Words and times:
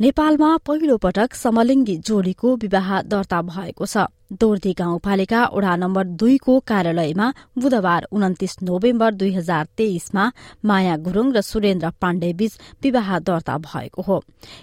नेपालमा 0.00 0.48
पहिलो 0.66 0.96
पटक 1.02 1.34
समलिङ्गी 1.34 1.96
जोडीको 2.06 2.54
विवाह 2.56 3.00
दर्ता 3.04 3.40
भएको 3.44 3.86
छ। 3.86 4.06
दोर्दी 4.32 4.72
गाउँपालिका 4.78 5.40
वडा 5.54 5.74
नम्बर 5.76 6.04
दुईको 6.20 6.58
कार्यालयमा 6.68 7.26
बुधबार 7.58 8.06
उन्तिस 8.12 8.54
नोभेम्बर 8.62 9.14
दुई 9.14 9.32
हजार 9.34 9.64
तेइसमा 9.74 10.24
माया 10.62 10.96
गुरूङ 11.00 11.32
र 11.32 11.40
सुरेन्द्र 11.40 11.90
पाण्डे 11.96 12.32
बीच 12.38 12.52
विवाह 12.84 13.18
दर्ता 13.20 13.56
भएको 13.58 14.02
हो। 14.02 14.18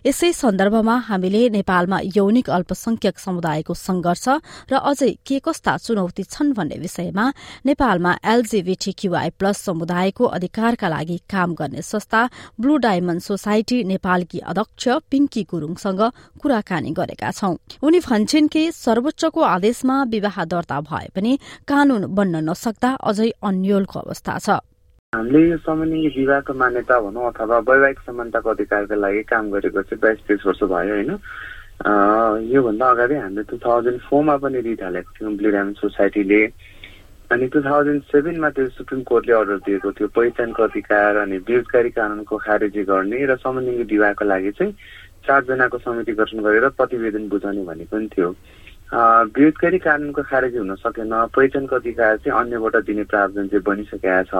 यसै 0.06 0.32
सन्दर्भमा 0.32 0.96
हामीले 1.10 1.42
नेपालमा 1.58 2.00
यौनिक 2.16 2.50
अल्पसंख्यक 2.50 3.20
समुदायको 3.20 3.74
संघर्ष 3.74 4.26
र 4.72 4.74
अझै 4.86 5.12
के 5.26 5.40
कस्ता 5.42 5.76
चुनौती 5.82 6.24
छन् 6.26 6.54
भन्ने 6.54 6.78
विषयमा 6.86 7.26
नेपालमा 7.66 8.12
एलजीबीटीक्यूआई 8.34 9.30
प्लस 9.40 9.58
समुदायको 9.66 10.26
अधिकारका 10.38 10.88
लागि 10.96 11.18
काम 11.28 11.58
गर्ने 11.60 11.82
संस्था 11.84 12.22
ब्लू 12.62 12.78
डायमण्ड 12.86 13.22
सोसाइटी 13.24 13.84
नेपालकी 13.92 14.40
अध्यक्ष 14.46 14.88
पिंकी 15.26 15.44
गुरूङसँग 15.50 16.02
कुराकानी 16.42 16.92
गरेका 16.94 17.30
छौं। 17.32 17.56
उनी 17.82 18.00
भन्छन् 18.00 18.48
कि 18.48 18.62
सर्वोच्चको 18.74 19.42
आदेशमा 19.42 19.96
विवाह 20.06 20.38
दर्ता 20.46 20.80
भए 20.82 21.08
पनि 21.16 21.32
कानून 21.66 22.06
बन्न 22.14 22.36
नसक्दा 22.50 22.90
अझै 23.02 23.30
अन्यलको 23.42 24.00
अवस्था 24.00 24.38
छ। 24.38 24.50
हामीले 25.14 25.42
यो 25.50 25.58
समन्वय 25.66 26.08
विवाहको 26.14 26.54
मान्यता 26.54 27.00
भनौँ 27.02 27.26
अथवा 27.32 27.58
वैवाहिक 27.66 28.00
समानताको 28.06 28.50
अधिकारको 28.50 28.96
लागि 29.02 29.24
काम 29.26 29.50
गरेको 29.50 29.82
चाहिँ 29.82 30.02
बाइस 30.04 30.20
तेइस 30.28 30.46
वर्ष 30.46 30.62
भयो 30.70 30.94
होइन? 30.94 31.12
योभन्दा 32.54 32.86
अगाडि 32.86 33.16
हामीले 33.16 33.44
टु 33.50 33.58
थाउजन्ड 33.66 34.00
फोरमा 34.06 34.36
पनि 34.46 34.62
रिट 34.62 34.84
हालेको 34.84 35.10
थियौँ 35.18 35.34
ब्लिडाम 35.42 35.74
सोसाइटीले। 35.82 36.42
अनि 37.26 37.48
टु 37.50 37.60
थाउजन्ड 37.66 38.02
सेभेनमा 38.06 38.50
त्यो 38.54 38.70
सुप्रिम 38.70 39.02
कोर्टले 39.10 39.34
अर्डर 39.34 39.58
दिएको 39.66 39.92
थियो 39.98 40.08
पहिचानको 40.14 40.64
अधिकार 40.64 41.16
अनि 41.26 41.38
बेरोजगारी 41.42 41.90
कानुनको 41.98 42.38
खारेजी 42.38 42.84
गर्ने 42.86 43.26
र 43.26 43.36
समलिङ्गी 43.42 43.84
विवाहको 43.90 44.26
लागि 44.26 44.52
चाहिँ 44.62 44.74
चारजनाको 45.28 45.78
समिति 45.78 46.14
गठन 46.14 46.40
गरेर 46.46 46.70
प्रतिवेदन 46.78 47.28
बुझाउने 47.30 47.64
भनेको 47.66 47.96
पनि 47.98 48.08
थियो। 48.08 48.30
बेरोजगारी 48.94 49.78
कानुनको 49.82 50.22
खारेजी 50.22 50.58
हुन 50.58 50.76
सकेन। 50.76 51.12
पहिचानको 51.36 51.76
अधिकार 51.76 52.18
चाहिँ 52.18 52.40
अन्यबाट 52.40 52.76
दिने 52.86 53.04
प्रावधान 53.10 53.48
चाहिँ 53.50 53.64
बनिसकेका 53.66 54.24
छ। 54.30 54.34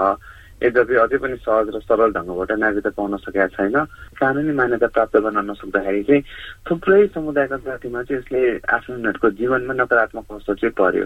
यद्यपि 0.62 0.96
अझै 0.96 1.18
पनि 1.20 1.36
सहज 1.44 1.68
र 1.76 1.80
सरल 1.84 2.12
ढङ्गबाट 2.16 2.52
नागरिकता 2.56 2.92
पाउन 2.96 3.18
सकेका 3.20 3.48
छैन 3.56 3.76
कानुनी 4.16 4.54
मान्यता 4.56 4.88
प्राप्त 4.88 5.18
गर्न 5.20 5.40
नसक्दाखेरि 5.52 6.04
चाहिँ 6.08 6.22
थुप्रै 6.64 7.00
समुदायका 7.12 7.58
जातिमा 7.66 8.02
चाहिँ 8.08 8.20
यसले 8.20 8.42
आफ्नो 8.64 8.96
उनीहरूको 8.96 9.30
जीवनमा 9.36 9.74
नकारात्मक 9.76 10.32
असर 10.32 10.56
चाहिँ 10.56 10.76
पर्यो। 10.80 11.06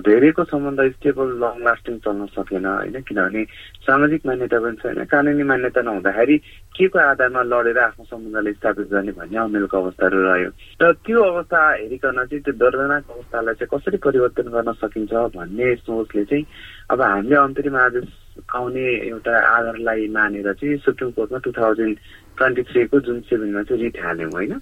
धेरैको 0.00 0.44
सम्बन्ध 0.44 0.80
स्टेबल 0.96 1.28
लङ 1.44 1.54
लास्टिङ 1.60 1.96
चल्न 2.04 2.26
सकेन 2.32 2.66
होइन? 2.66 2.96
किनभने 3.04 3.42
सामाजिक 3.84 4.20
मान्यता 4.26 4.58
पनि 4.64 4.76
छैन 4.80 5.04
कानुनी 5.12 5.44
मान्यता 5.52 5.80
नहुँदाखेरि 5.84 6.36
के 6.74 6.86
को 6.88 6.98
आधारमा 6.98 7.42
लडेर 7.52 7.78
आफ्नो 7.84 8.04
सम्बन्धलाई 8.08 8.52
स्थापित 8.56 8.86
गर्ने 8.88 9.12
भन्ने 9.12 9.38
अमेलको 9.44 9.76
अवस्थाहरू 9.76 10.18
रह्यो। 10.24 10.50
र 10.80 10.92
त्यो 11.04 11.20
अवस्था 11.20 11.60
हेरिकन 11.84 12.24
चाहिँ 12.24 12.42
त्यो 12.48 12.54
दर्दनाक 12.56 13.04
अवस्थालाई 13.12 13.54
चाहिँ 13.60 13.70
कसरी 13.76 13.96
परिवर्तन 14.08 14.48
गर्न 14.56 14.72
सकिन्छ 14.80 15.12
भन्ने 15.36 15.74
सोचले 15.84 16.24
चाहिँ 16.24 16.44
अब 16.90 17.00
हामीले 17.02 17.36
अन्तरिम 17.36 17.76
आदेश 17.76 18.08
आउने 18.54 18.84
एउटा 19.08 19.32
आधारलाई 19.46 20.06
मानेर 20.08 20.52
चाहिँ 20.52 20.76
सुप्रिम 20.84 21.10
कोर्टमा 21.18 21.38
टु 21.44 21.50
थाउजन्ड 21.58 21.96
ट्वेन्टी 22.38 22.62
थ्रीको 22.62 23.00
जुन 23.06 23.20
सेभेनमा 23.28 23.62
चाहिँ 23.62 23.82
रिट 23.82 23.98
हाल्यौँ 24.04 24.30
होइन? 24.32 24.52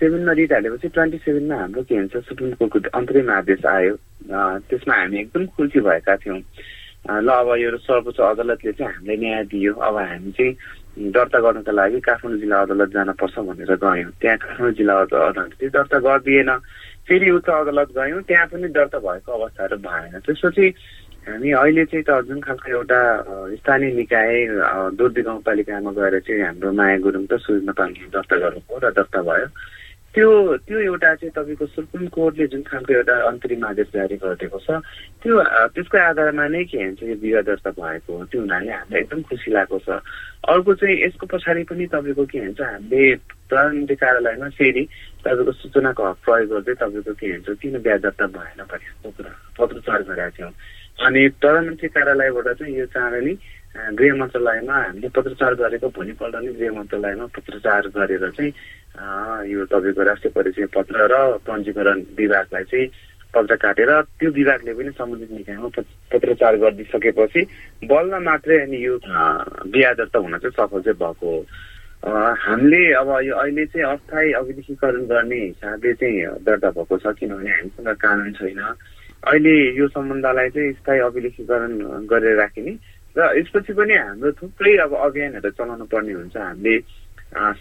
सेभेनमा 0.00 0.32
रिट 0.32 0.52
हालेपछि 0.52 0.88
ट्वेन्टी 0.88 1.18
सेभेनमा 1.24 1.56
हाम्रो 1.60 1.82
के 1.82 1.94
भन्छ 1.94 2.24
सुप्रिम 2.28 2.52
कोर्टको 2.58 2.98
अन्तरिम 2.98 3.30
आदेश 3.30 3.66
आयो। 3.66 3.94
त्यसमा 4.68 4.94
हामी 4.94 5.18
एकदम 5.20 5.46
खुसी 5.56 5.80
भएका 5.80 6.16
थियौँ। 6.24 6.40
ल 7.04 7.28
अब 7.28 7.48
यो 7.60 7.76
सर्वोच्च 7.84 8.20
अदालतले 8.20 8.72
चाहिँ 8.72 8.92
हामीलाई 8.92 9.16
न्याय 9.16 9.44
दियो। 9.52 9.72
अब 9.74 9.96
हामी 9.96 10.30
चाहिँ 10.32 11.10
दर्ता 11.12 11.38
गर्नको 11.44 11.72
लागि 11.72 12.00
काठमाडौँ 12.00 12.40
जिल्ला 12.40 12.60
अदालत 12.64 12.88
जानुपर्छ 12.96 13.38
भनेर 13.38 13.72
गयौँ। 13.76 14.10
त्यहाँ 14.20 14.36
काठमाडौँ 14.40 14.74
जिल्ला 14.78 14.94
अदालतले 15.04 15.68
दर्ता 15.68 15.98
गरिदिएन। 16.00 16.50
फेरि 17.04 17.30
उच्च 17.36 17.48
अदालत 17.50 17.88
गयौँ 17.92 18.22
त्यहाँ 18.24 18.46
पनि 18.48 18.68
दर्ता 18.72 18.98
भएको 19.04 19.30
अवस्थाहरू 19.36 19.76
भएन। 19.84 20.18
त्यसपछि 20.24 20.66
हामी 21.24 21.50
अहिले 21.56 21.84
चाहिँ 21.88 22.04
त 22.04 22.20
जुन 22.28 22.40
खालको 22.44 22.68
एउटा 22.68 23.00
स्थानीय 23.56 23.92
निकाय 23.96 24.32
दुर्दी 24.92 25.22
गाउँपालिकामा 25.24 25.90
गएर 25.96 26.18
चाहिँ 26.20 26.42
हाम्रो 26.44 26.72
माया 26.76 26.96
गुरुङ 27.00 27.24
त 27.24 27.40
सुरुमा 27.40 27.72
पाल्ने 27.72 28.12
दर्ता 28.12 28.36
गर्नुभयो 28.36 28.76
र 28.84 28.92
दर्ता 28.92 29.20
भयो। 29.24 29.46
त्यो 30.14 30.56
त्यो 30.66 30.78
एउटा 30.78 31.14
चाहिँ 31.14 31.32
तपाईँको 31.34 31.66
सुप्रिम 31.66 32.06
कोर्टले 32.14 32.46
जुन 32.46 32.62
खालको 32.62 32.92
एउटा 32.94 33.14
अन्तरिम 33.28 33.64
आदेश 33.66 33.86
जारी 33.94 34.16
गरिदिएको 34.22 34.58
छ 34.62 34.78
त्यो 35.22 35.42
त्यसको 35.74 35.98
आधारमा 35.98 36.46
नै 36.54 36.62
के 36.70 36.78
भन्छ 36.78 37.02
यो 37.02 37.14
विवाह 37.18 37.42
दर्ता 37.50 37.70
भएको 37.74 38.10
हो 38.14 38.24
त्यो 38.30 38.40
हुनाले 38.40 38.70
हामीलाई 38.70 39.00
एकदम 39.02 39.22
खुसी 39.26 39.50
लागेको 39.50 39.78
छ। 39.82 39.98
अर्को 40.54 40.74
चाहिँ 40.78 40.96
यसको 41.02 41.26
पछाडि 41.26 41.62
पनि 41.66 41.86
तपाईँको 41.90 42.24
के 42.30 42.40
भन्छ 42.40 42.60
हामीले 42.62 43.02
प्रधानमन्त्री 43.50 43.96
कार्यालयमा 43.98 44.48
फेरि 44.54 44.84
तपाईँको 45.26 45.52
सूचनाको 45.58 46.02
हक 46.06 46.18
प्रयोग 46.24 46.48
गर्दै 46.52 46.74
तपाईँको 46.78 47.12
के 47.18 47.26
भन्छ 47.34 47.58
किन 47.58 47.74
बिहा 47.82 47.96
दर्ता 48.06 48.26
भएन 48.38 48.60
भने 48.70 48.88
पत्र 49.02 49.26
पत्रचार 49.58 50.02
गरेका 50.06 50.30
थियौँ। 50.38 50.52
अनि 51.06 51.20
प्रधानमन्त्री 51.42 51.88
कार्यालयबाट 51.90 52.48
चाहिँ 52.54 52.78
यो 52.78 52.86
चाँडै 52.94 53.20
नै 53.26 53.34
गृह 53.74 54.14
मन्त्रालयमा 54.14 54.74
हामीले 54.74 55.08
पत्रचार 55.16 55.54
गरेको 55.54 55.88
भोलिपल्ट 55.96 56.34
नै 56.36 56.52
गृह 56.58 56.72
मन्त्रालयमा 56.78 57.26
पत्रचार 57.36 57.88
गरेर 57.96 58.30
चाहिँ 58.30 58.52
यो 59.50 59.64
तपाईँको 59.66 60.02
राष्ट्रिय 60.02 60.32
परिचय 60.36 60.66
पत्र 60.76 61.08
र 61.10 61.14
पञ्जीकरण 61.42 61.98
विभागलाई 62.18 62.64
चाहिँ 62.70 62.86
पत्र 63.34 63.54
काटेर 63.58 63.90
त्यो 64.20 64.30
विभागले 64.30 64.72
पनि 64.78 64.90
सम्बन्धित 64.94 65.30
निकायमा 65.30 65.68
पत्रचार 66.14 66.56
गरिदिइसकेपछि 66.62 67.42
बल्ल 67.90 68.22
मात्रै 68.22 68.58
अनि 68.62 68.84
यो 68.84 68.94
बिहा 69.74 69.92
दर्ता 69.98 70.18
हुन 70.18 70.38
चाहिँ 70.38 70.54
सफल 70.54 70.80
चाहिँ 70.86 70.98
भएको 71.02 71.26
हो। 71.26 71.42
हामीले 72.38 72.82
अब 72.94 73.08
यो 73.26 73.34
अहिले 73.34 73.64
चाहिँ 73.66 73.86
अस्थायी 73.90 74.32
अभिलेखीकरण 74.38 75.04
गर्ने 75.10 75.40
हिसाबले 75.50 75.92
चाहिँ 75.98 76.46
दर्ता 76.46 76.70
भएको 76.78 76.98
छ 77.02 77.16
किनभने 77.18 77.50
हामीसँग 77.50 77.88
कानुन 77.98 78.32
छैन। 78.38 78.60
अहिले 78.60 79.54
यो 79.78 79.88
सम्बन्धलाई 79.88 80.48
चाहिँ 80.54 80.72
स्थायी 80.78 81.00
अभिलेखीकरण 81.00 81.72
गरेर 82.06 82.36
राखिने 82.38 82.72
र 83.14 83.30
यसपछि 83.38 83.72
पनि 83.78 83.94
हाम्रो 83.94 84.30
थुप्रै 84.42 84.74
अब 84.84 84.92
अभियानहरू 85.06 85.50
चलाउनु 85.54 85.86
पर्ने 85.86 86.12
हुन्छ। 86.18 86.36
हामीले 86.36 86.74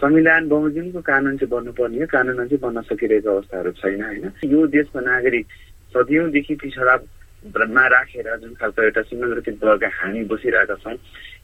संविधान 0.02 0.50
बमोजिमको 0.50 1.02
कानुन 1.06 1.38
चाहिँ 1.38 1.50
बन्नुपर्ने 1.54 1.98
हो। 2.02 2.08
कानुन 2.10 2.38
चाहिँ 2.50 2.62
बन्न 2.66 2.82
सकिरहेको 2.90 3.30
अवस्थाहरू 3.30 3.72
छैन 3.78 4.02
होइन? 4.02 4.26
यो 4.50 4.60
देशको 4.74 5.00
नागरिक 5.00 5.46
सदियौँदेखि 5.94 6.54
पिछडामा 7.44 7.86
राखेर 7.94 8.28
जुन 8.42 8.54
खालको 8.56 8.82
एउटा 8.84 9.02
सिङ्गल 9.12 9.32
वर्ग 9.68 9.84
हामी 10.00 10.24
बसिरहेका 10.32 10.76
छौँ 10.84 10.96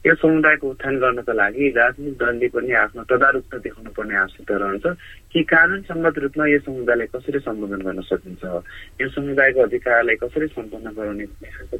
यो 0.06 0.14
समुदायको 0.16 0.68
उत्थान 0.70 0.96
गर्नको 0.96 1.32
लागि 1.36 1.68
राजनीतिक 1.76 2.16
दलले 2.20 2.48
पनि 2.56 2.72
आफ्नो 2.72 3.02
तदारुकता 3.04 3.56
देखाउनु 3.60 3.90
पर्ने 3.92 4.16
आवश्यकता 4.16 4.56
रहन्छ। 4.56 4.86
कि 5.32 5.42
कानुन 5.44 5.80
सम्मत 5.84 6.18
रूपमा 6.24 6.46
यो 6.48 6.58
समुदायलाई 6.64 7.06
कसरी 7.12 7.38
सम्बोधन 7.44 7.80
गर्न 7.84 8.00
सकिन्छ? 8.08 8.44
यो 8.96 9.08
समुदायको 9.12 9.60
अधिकारलाई 9.60 10.16
कसरी 10.24 10.46
सम्पन्न 10.56 10.88
गराउने 10.96 11.26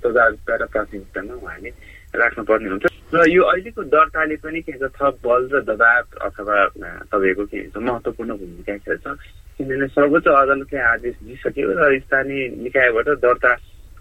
तदारुकता 0.04 0.54
र 0.60 0.64
प्राथमिकतामा 0.68 1.34
उहाँले 1.40 1.70
राख्नुपर्ने 2.20 2.68
हुन्छ। 2.68 2.84
र 3.16 3.24
यो 3.32 3.42
अहिलेको 3.42 3.82
दर्ताले 3.88 4.36
पनि 4.36 4.60
के 4.68 4.72
भन्छ 4.76 4.92
थप 5.00 5.14
बल 5.24 5.42
र 5.48 5.64
दबाब 5.64 6.04
अथवा 6.28 6.56
तपाईँको 7.08 7.44
के 7.48 7.58
भन्छ 7.72 7.76
महत्त्वपूर्ण 7.88 8.30
भूमिका 8.36 8.76
खेल्छ। 8.84 9.06
किनभने 9.56 9.86
सर्वोच्च 9.96 10.26
अदालतले 10.28 10.78
आदेश 10.92 11.16
दिइसक्यो 11.24 11.72
र 11.72 11.98
स्थानीय 12.04 12.48
निकायबाट 12.68 13.08
दर्ता 13.24 13.52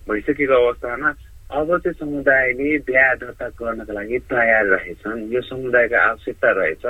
भइसकेको 0.09 0.55
अवस्थामा 0.65 1.09
अब 1.49 1.77
चाहिँ 1.77 1.97
समुदायले 1.99 2.77
बिहा 2.85 3.13
दर्ता 3.21 3.47
गर्नको 3.57 3.93
लागि 3.93 4.17
तयार 4.29 4.65
रहेछन्। 4.65 5.33
यो 5.33 5.41
समुदायको 5.41 5.97
आवश्यकता 5.97 6.49
रहेछ। 6.59 6.85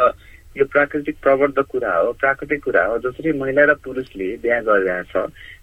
यो 0.58 0.66
प्राकृतिक 0.66 1.16
प्रवर्धक 1.22 1.68
कुरा 1.72 1.94
हो 1.96 2.12
प्राकृतिक 2.20 2.64
कुरा 2.64 2.84
हो 2.86 2.98
जसरी 3.00 3.32
महिला 3.40 3.64
र 3.70 3.74
पुरुषले 3.86 4.28
बिहा 4.44 4.60
गरिरहेछ। 4.68 5.14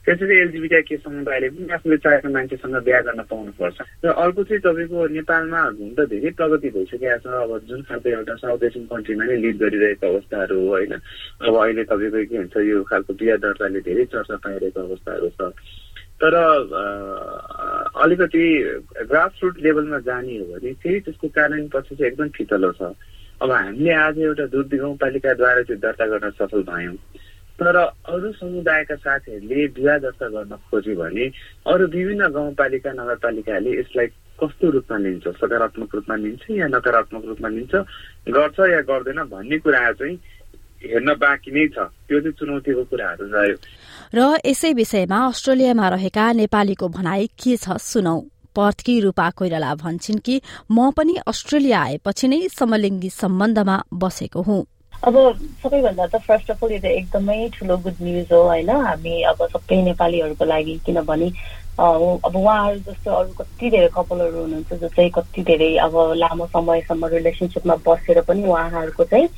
त्यसरी 0.06 0.34
एलजिबिटी 0.40 0.80
के 0.88 0.96
समुदायले 0.96 1.48
पनि 1.50 1.72
आफूले 1.74 1.96
चाहेको 1.96 2.28
मान्छेसँग 2.30 2.76
बिहा 2.86 3.00
गर्न 3.04 3.22
पाउनुपर्छ। 3.26 3.78
र 4.04 4.08
अर्को 4.14 4.42
चाहिँ 4.46 4.62
तपाईँको 4.62 5.06
नेपालमा 5.18 5.60
हुन 5.76 5.90
त 5.92 6.06
धेरै 6.06 6.30
प्रगति 6.38 6.68
भइसकेको 6.70 7.18
छ। 7.18 7.26
अब 7.26 7.52
जुन 7.68 7.82
खालको 7.82 8.08
एउटा 8.08 8.34
साउथ 8.40 8.62
एसियन 8.64 8.86
कन्ट्रीमा 8.86 9.24
नै 9.26 9.36
लिड 9.42 9.56
गरिरहेको 9.58 10.06
अवस्थाहरू 10.06 10.56
हो 10.56 10.68
होइन? 10.72 10.92
अब 11.44 11.52
अहिले 11.52 11.84
तपाईँको 11.84 12.24
के 12.30 12.38
भन्छ 12.38 12.56
यो 12.64 12.82
खालको 12.86 13.12
बिहा 13.20 13.36
दर्ताले 13.44 13.80
धेरै 13.82 14.04
चर्चा 14.14 14.36
पाइरहेको 14.40 14.80
अवस्थाहरू 14.80 15.28
छ। 15.36 15.52
तर 16.16 16.32
अलिकति 17.96 18.44
ग्रासरुट 19.08 19.58
लेभलमा 19.62 19.98
जाने 20.06 20.36
हो 20.38 20.44
भने 20.52 20.72
फेरि 20.82 21.00
त्यसको 21.00 21.28
कारण 21.28 21.68
पछि 21.74 21.94
चाहिँ 21.96 22.10
एकदम 22.12 22.28
फितलो 22.36 22.72
छ। 22.72 22.92
अब 23.40 23.50
हामीले 23.50 23.92
आज 23.92 24.18
एउटा 24.18 24.46
दुर्दी 24.52 24.76
गाउँपालिकाद्वारा 24.76 25.62
चाहिँ 25.62 25.80
दर्ता 25.80 26.06
गर्न 26.06 26.30
सफल 26.36 26.62
भयौँ। 26.68 26.96
तर 27.58 27.76
अरू 27.76 28.32
समुदायका 28.32 28.94
साथीहरूले 28.94 29.66
विवाह 29.76 29.98
दर्ता 29.98 30.28
गर्न 30.28 30.56
खोज्यो 30.68 30.94
भने 30.96 31.26
अरू 31.66 31.86
विभिन्न 31.88 32.28
गाउँपालिका 32.28 32.92
नगरपालिकाले 32.92 33.70
यसलाई 33.80 34.06
कस्तो 34.36 34.70
रूपमा 34.70 34.96
लिन्छ? 34.98 35.28
सकारात्मक 35.40 35.94
रूपमा 35.94 36.16
लिन्छ 36.16 36.44
या 36.50 36.66
नकारात्मक 36.68 37.24
रूपमा 37.24 37.48
लिन्छ? 37.48 37.74
गर्छ 38.28 38.58
या 38.60 38.80
गर्दैन 38.84 39.22
भन्ने 39.32 39.58
कुरा 39.64 39.92
चाहिँ 39.92 40.16
हेर्न 40.84 41.08
बाँकी 41.16 41.50
नै 41.50 41.66
छ। 41.68 41.88
त्यो 42.08 42.20
चाहिँ 42.20 42.36
चुनौतीको 42.38 42.84
कुराहरू 42.90 43.24
रह्यो 43.32 43.56
र 44.14 44.38
यसै 44.46 44.72
विषयमा 44.72 45.18
अस्ट्रेलियामा 45.26 45.88
रहेका 45.88 46.24
नेपालीको 46.32 46.88
भनाई 46.88 47.26
के 47.34 47.56
छ 47.56 47.76
सुनौ। 47.80 48.16
पर्थकी 48.56 48.94
रूपा 49.00 49.28
कोइराला 49.36 49.74
भन्छन् 49.74 50.24
कि 50.24 50.40
म 50.70 50.90
पनि 50.96 51.14
अस्ट्रेलिया 51.26 51.80
आएपछि 51.82 52.28
नै 52.28 52.40
समलिङ्गी 52.48 53.10
सम्बन्धमा 53.12 53.76
बसेको 53.92 54.42
हुँ। 54.42 54.64
अब 55.04 55.14
सबैभन्दा 55.62 56.06
त 56.06 56.16
फर्स्ट 56.24 56.50
अफ 56.50 56.64
अल 56.64 56.72
यो 56.72 56.78
त 56.80 56.88
एकदमै 56.88 57.36
ठुलो 57.52 57.76
गुड 57.84 57.98
न्युज 58.00 58.32
हो 58.32 58.40
होइन? 58.48 58.70
हामी 58.70 59.14
अब 59.28 59.38
सबै 59.52 59.82
नेपालीहरूको 59.82 60.44
लागि 60.44 60.74
किनभने 60.86 61.28
अब 61.78 62.36
उहाँहरू 62.36 62.78
जस्तो 62.82 63.10
अरू 63.12 63.32
कति 63.38 63.70
धेरै 63.70 63.88
कपालहरू 63.94 64.40
हुनुहुन्छ 64.40 64.72
जो 64.80 64.88
चाहिँ 64.88 65.10
कति 65.10 65.42
धेरै 65.42 65.68
अब 65.78 65.96
लामो 66.16 66.46
समयसम्म 66.48 67.06
रिलेसनसिपमा 67.06 67.74
बसेर 67.84 68.20
पनि 68.24 68.44
उहाँहरूको 68.44 69.04
चाहिँ 69.04 69.28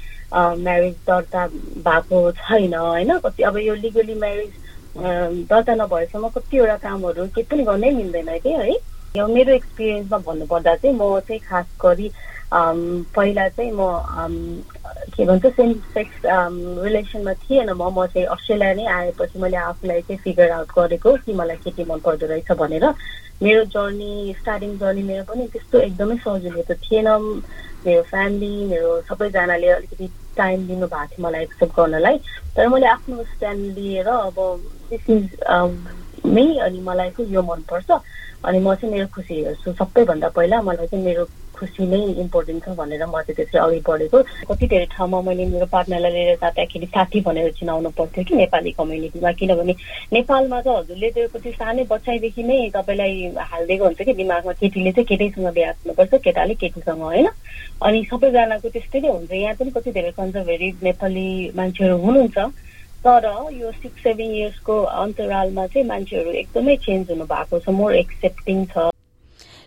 म्यारिज 0.63 0.95
दर्ता 1.09 1.47
भएको 1.83 2.31
छैन 2.39 2.75
होइन? 2.75 3.19
कति 3.19 3.43
अब 3.43 3.57
यो 3.59 3.75
लिगली 3.77 4.15
म्यारिज 4.15 4.53
दर्ता 5.51 5.75
नभएसम्म 5.75 6.29
कतिवटा 6.31 6.77
कामहरू 6.79 7.27
केही 7.35 7.47
पनि 7.51 7.63
गर्नै 7.65 7.91
मिल्दैन 7.93 8.39
कि 8.39 8.53
है? 8.53 8.71
यो 9.15 9.27
मेरो 9.27 9.53
एक्सपिरियन्समा 9.55 10.19
भन्नुपर्दा 10.23 10.75
चाहिँ 10.77 10.95
म 10.97 11.19
चाहिँ 11.21 11.41
खास 11.43 11.67
गरी 11.83 12.11
पहिला 12.55 13.49
चाहिँ 13.49 13.73
म 13.77 14.63
के 15.17 15.25
भन्छ 15.27 15.47
सेम 15.47 15.73
सेक्स 15.95 16.21
रिलेसनमा 16.27 17.33
थिएन 17.45 17.71
म 17.77 17.91
म 17.99 18.07
चाहिँ 18.07 18.27
अस्ट्रेलिया 18.35 18.73
नै 18.75 18.85
आएपछि 18.93 19.39
मैले 19.39 19.57
आफूलाई 19.69 20.01
चाहिँ 20.01 20.21
फिगर 20.25 20.51
आउट 20.51 20.71
गरेको 20.79 21.17
कि 21.25 21.33
मलाई 21.41 21.57
केटी 21.65 21.85
मन 21.91 21.99
पर्दो 22.05 22.27
रहेछ 22.27 22.53
भनेर। 22.59 22.85
मेरो 23.43 23.65
जर्नी 23.75 24.35
स्टार्टिङ 24.39 24.77
जर्नी 24.79 25.03
मेरो 25.11 25.25
पनि 25.29 25.47
त्यस्तो 25.53 25.79
एकदमै 25.79 26.17
सजिलो 26.25 26.63
त 26.71 26.79
थिएन। 26.89 27.09
मेरो 27.87 28.03
फ्यामिली 28.11 28.65
मेरो 28.73 29.01
सबैजनाले 29.09 29.69
अलिकति 29.69 30.07
टाइम 30.37 30.67
दिनुभएको 30.67 31.07
थियो 31.15 31.27
मलाई 31.27 31.43
एक्सेप्ट 31.43 31.73
गर्नलाई। 31.79 32.17
तर 32.57 32.69
मैले 32.69 32.87
आफ्नो 32.97 33.25
स्ट्यान्ड 33.33 33.79
लिएर 33.79 34.09
अब 34.09 34.37
दिस 34.91 35.05
इज 35.17 35.27
मे 36.27 36.47
अनि 36.65 36.81
मलाई 36.89 37.11
चाहिँ 37.11 37.33
यो 37.35 37.43
मनपर्छ। 37.43 37.91
अनि 38.45 38.59
म 38.65 38.75
चाहिँ 38.75 38.93
मेरो 38.95 39.07
खुसी 39.15 39.35
हेर्छु। 39.45 39.73
सबैभन्दा 39.83 40.29
पहिला 40.37 40.63
मलाई 40.63 40.87
चाहिँ 40.87 41.05
मेरो 41.05 41.25
खुसी 41.59 41.87
नै 41.91 42.01
इम्पोर्टेन्ट 42.23 42.65
छ 42.65 42.77
भनेर 42.79 43.05
म 43.07 43.21
चाहिँ 43.21 43.37
त्यसरी 43.37 43.59
अघि 43.59 43.81
बढेको। 43.89 44.19
कति 44.49 44.67
धेरै 44.73 44.87
ठाउँमा 44.95 45.21
मैले 45.29 45.47
मेरो 45.53 45.67
पार्टनरलाई 45.75 46.13
लिएर 46.13 46.37
जाँदाखेरि 46.43 46.87
साथी 46.87 47.21
भनेर 47.27 47.51
चिनाउनु 47.59 47.91
पर्थ्यो 47.99 48.25
कि 48.25 48.35
नेपाली 48.35 48.71
कम्युनिटीमा 48.79 49.33
किनभने 49.39 49.75
नेपालमा 50.13 50.61
त 50.61 50.69
हजुरले 50.69 51.11
त्यो 51.11 51.29
कति 51.35 51.51
सानै 51.59 51.85
बच्चाइदेखि 51.91 52.43
नै 52.43 52.59
तपाईँलाई 52.77 53.15
हालिदिएको 53.51 53.85
हुन्छ 53.85 54.01
कि 54.03 54.15
दिमागमा 54.21 54.53
केटीले 54.61 54.93
चाहिँ 54.93 55.07
केटैसँग 55.11 55.49
बिहा 55.55 55.71
गर्नुपर्छ 55.73 56.23
केटाले 56.25 56.55
केटीसँग 56.63 57.03
होइन? 57.03 57.29
अनि 57.83 57.99
सबैजनाको 58.11 58.69
त्यस्तै 58.69 59.01
नै 59.01 59.09
हुन्छ। 59.09 59.33
यहाँ 59.33 59.55
पनि 59.59 59.71
कति 59.77 59.91
धेरै 59.93 60.11
कन्जर्भेटिभ 60.19 60.85
नेपाली 60.85 61.29
मान्छेहरू 61.57 61.97
हुनुहुन्छ। 62.05 62.39
तर 63.05 63.25
यो 63.55 63.71
सिक्स 63.73 64.03
सेभेन 64.03 64.31
इयर्सको 64.35 64.75
अन्तरालमा 65.03 65.67
चाहिँ 65.67 65.87
मान्छेहरू 65.89 66.31
एकदमै 66.43 66.77
चेन्ज 66.87 67.11
हुनु 67.11 67.25
भएको 67.25 67.59
छ। 67.59 67.69
मोर 67.79 67.95
एक्सेप्टिङ 67.95 68.65
छ। 68.75 68.91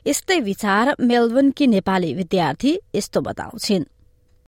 यस्तै 0.06 0.40
विचार 0.42 0.90
मेलबर्नकी 1.00 1.66
नेपाली 1.68 2.14
विद्यार्थी 2.14 2.72
यस्तो 2.96 3.22
बताउँछिन्। 3.22 3.84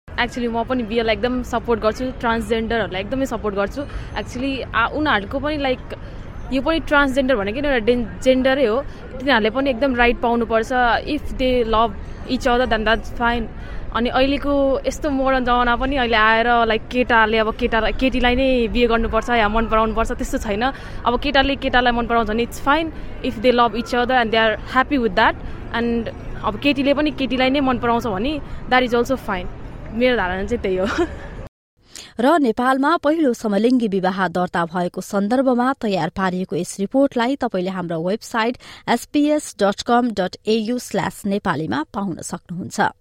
एक्चुली 0.08 0.48
म 0.48 0.64
पनि 0.64 0.84
बिएलाई 0.88 1.16
एकदम 1.16 1.34
सपोर्ट 1.44 1.80
गर्छु 1.82 2.06
ट्रान्सजेन्डरहरूलाई 2.24 3.02
एकदमै 3.02 3.26
सपोर्ट 3.28 3.56
गर्छु। 3.56 3.82
एक्चुली 4.22 4.52
उनीहरूको 4.96 5.38
पनि 5.44 5.58
लाइक 5.68 5.82
यो 6.56 6.62
पनि 6.64 6.80
ट्रान्सजेन्डर 6.88 7.36
भनेको 7.36 7.60
एउटा 7.60 7.84
डे 7.84 7.96
जेन्डरै 8.24 8.66
हो। 8.66 8.78
तिनीहरूले 9.20 9.50
पनि 9.52 9.70
एकदम 9.70 9.92
राइट 9.96 10.18
पाउनुपर्छ। 10.24 10.72
If 11.16 11.24
they 11.36 11.52
love 11.68 11.90
each 12.32 12.48
other 12.48 12.66
then 12.72 12.84
that's 12.88 13.12
fine 13.20 13.44
अनि 13.92 14.10
अहिलेको 14.10 14.54
यस्तो 14.88 15.10
मोडर्न 15.12 15.46
जमाना 15.46 15.76
पनि 15.76 15.96
अहिले 16.00 16.16
आएर 16.16 16.48
लाइक 16.66 16.84
केटाले 16.92 17.38
अब 17.44 17.50
केटा 17.60 17.80
केटीलाई 18.00 18.36
नै 18.36 18.68
बिहे 18.72 18.88
गर्नुपर्छ 18.88 19.30
या 19.36 19.48
मन 19.52 19.68
पराउनु 19.68 19.94
पर्छ 19.96 20.12
त्यस्तो 20.16 20.38
छैन। 20.48 20.64
अब 21.06 21.14
केटाले 21.20 21.56
केटालाई 21.60 21.94
मन 21.94 22.06
पराउँछ 22.08 22.28
भने 22.30 22.44
it's 22.44 22.62
fine 22.64 22.92
if 23.28 23.40
they 23.44 23.52
love 23.52 23.76
each 23.76 23.96
other 23.96 24.16
and 24.16 24.32
they 24.32 24.38
are 24.38 24.52
happy 24.74 24.98
with 24.98 25.12
that 25.12 25.36
and 25.76 26.10
अब 26.48 26.60
केटीले 26.64 26.94
पनि 26.94 27.12
केटीलाई 27.20 27.50
नै 27.50 27.60
मन 27.60 27.78
पराउँछ 27.84 28.08
भने 28.08 28.32
द्याट 28.70 28.84
इज 28.84 28.96
अल्सो 28.96 29.16
फाइन 29.28 29.48
मेरो 30.00 30.16
धारणा 30.18 30.44
चाहिँ 30.48 30.62
त्यही 30.64 30.78
हो। 30.78 30.88
र 32.20 32.38
नेपालमा 32.40 32.96
पहिलो 33.04 33.34
समलिङ्गी 33.34 33.88
विवाह 33.88 34.28
दर्ता 34.38 34.64
भएको 34.72 35.02
सन्दर्भमा 35.02 35.68
तयार 35.82 36.10
पारिएको 36.16 36.56
यस 36.56 36.80
रिपोर्टलाई 36.80 37.36
तपाईँले 37.44 37.72
हाम्रो 37.76 38.00
website 38.08 38.58
SPS 38.96 39.56
dot 39.60 39.82
com 39.84 40.12
dot 40.20 40.36
AU 40.48 40.80
slash 40.80 41.22
नेपालीमा 41.26 41.84
पाउन 41.94 42.18
सक्नुहुन्छ। 42.24 43.01